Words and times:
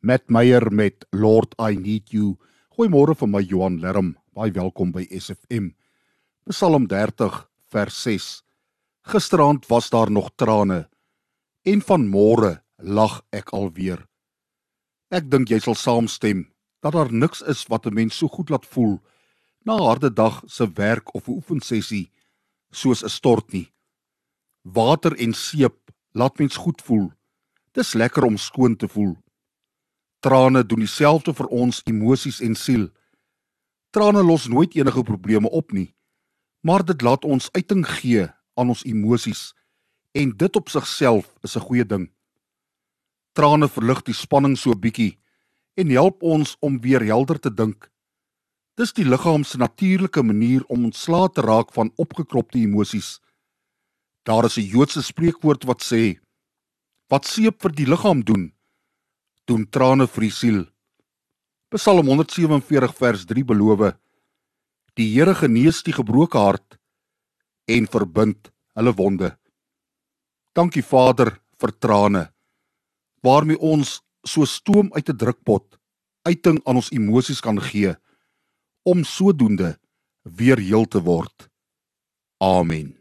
Matt 0.00 0.28
Meyer 0.30 0.70
met 0.70 1.06
Lord 1.10 1.56
I 1.58 1.74
Need 1.74 2.12
You. 2.14 2.36
Goeiemôre 2.76 3.16
vir 3.18 3.26
my 3.26 3.40
Johan 3.42 3.80
Lerm. 3.82 4.12
Baie 4.30 4.52
welkom 4.54 4.92
by 4.94 5.02
SFM. 5.10 5.72
Psalm 6.46 6.86
30 6.86 7.40
vers 7.74 7.96
6. 8.04 8.28
Gisteraand 9.10 9.66
was 9.66 9.90
daar 9.90 10.10
nog 10.10 10.30
trane 10.38 10.86
en 11.66 11.82
van 11.82 12.06
môre 12.06 12.60
lag 12.78 13.18
ek 13.34 13.50
alweer. 13.50 14.06
Ek 15.10 15.26
dink 15.26 15.50
jy 15.50 15.58
sal 15.66 15.74
saamstem 15.74 16.46
dat 16.78 16.94
daar 16.94 17.10
niks 17.10 17.42
is 17.42 17.66
wat 17.66 17.90
'n 17.90 17.94
mens 17.94 18.14
so 18.14 18.28
goed 18.28 18.50
laat 18.54 18.66
voel 18.70 19.02
na 19.66 19.74
'n 19.74 19.82
harde 19.82 20.14
dag 20.14 20.44
se 20.46 20.64
werk 20.78 21.14
of 21.14 21.26
'n 21.26 21.42
oefensessie 21.42 22.12
soos 22.70 23.02
'n 23.02 23.08
stort 23.08 23.52
nie. 23.52 23.72
Water 24.62 25.18
en 25.18 25.34
seep 25.34 25.90
laat 26.14 26.38
mens 26.38 26.56
goed 26.56 26.82
voel. 26.82 27.10
Dis 27.72 27.94
lekker 27.94 28.24
om 28.24 28.36
skoon 28.36 28.76
te 28.76 28.86
voel. 28.88 29.16
Trane 30.20 30.64
doen 30.66 30.82
dieselfde 30.82 31.34
vir 31.34 31.46
ons 31.54 31.82
emosies 31.86 32.40
en 32.42 32.56
siel. 32.58 32.88
Trane 33.94 34.22
los 34.22 34.48
nooit 34.50 34.74
enige 34.74 35.02
probleme 35.06 35.50
op 35.50 35.72
nie, 35.72 35.94
maar 36.60 36.84
dit 36.84 37.02
laat 37.02 37.24
ons 37.24 37.48
uiting 37.54 37.84
gee 37.86 38.26
aan 38.58 38.74
ons 38.74 38.82
emosies 38.84 39.52
en 40.18 40.32
dit 40.36 40.56
op 40.56 40.68
sigself 40.68 41.30
is 41.42 41.56
'n 41.56 41.66
goeie 41.66 41.86
ding. 41.86 42.10
Trane 43.32 43.68
verlig 43.68 44.02
die 44.02 44.14
spanning 44.14 44.56
so 44.58 44.74
bietjie 44.74 45.18
en 45.74 45.90
help 45.90 46.22
ons 46.22 46.56
om 46.60 46.80
weer 46.80 47.04
helder 47.04 47.38
te 47.40 47.54
dink. 47.54 47.90
Dis 48.74 48.92
die 48.92 49.04
liggaam 49.04 49.44
se 49.44 49.58
natuurlike 49.58 50.22
manier 50.22 50.64
om 50.66 50.84
ontslae 50.84 51.28
te 51.30 51.40
raak 51.40 51.72
van 51.72 51.92
opgekropte 51.96 52.58
emosies. 52.58 53.20
Daar 54.22 54.44
is 54.44 54.58
'n 54.58 54.70
Joodse 54.72 55.02
spreekwoord 55.02 55.64
wat 55.64 55.82
sê: 55.82 56.18
Wat 57.08 57.26
seep 57.26 57.62
vir 57.62 57.72
die 57.72 57.86
liggaam 57.86 58.24
doen, 58.24 58.52
doen 59.48 59.64
trane 59.72 60.06
vir 60.06 60.26
die 60.26 60.34
siel. 60.34 60.60
Psalm 61.72 62.08
147 62.08 62.94
vers 62.96 63.24
3 63.28 63.44
beloof: 63.48 63.92
Die 64.96 65.08
Here 65.14 65.34
genees 65.34 65.82
die 65.86 65.96
gebroke 65.96 66.38
hart 66.38 66.78
en 67.68 67.86
verbind 67.86 68.52
hulle 68.78 68.94
wonde. 68.96 69.32
Dankie 70.56 70.82
Vader 70.82 71.36
vir 71.60 71.72
trane 71.78 72.28
waarmee 73.22 73.58
ons 73.58 73.98
so 74.24 74.44
stoom 74.44 74.92
uit 74.94 75.08
'n 75.08 75.16
drukpot 75.16 75.78
uiting 76.28 76.60
aan 76.64 76.76
ons 76.76 76.90
emosies 76.90 77.40
kan 77.40 77.60
gee 77.60 77.94
om 78.82 79.04
sodoende 79.04 79.78
weer 80.22 80.58
heel 80.58 80.84
te 80.84 81.00
word. 81.00 81.48
Amen. 82.38 82.97